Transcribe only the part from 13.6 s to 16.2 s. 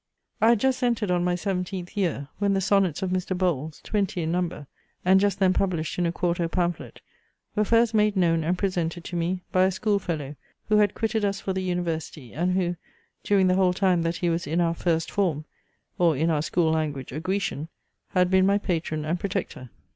time that he was in our first form (or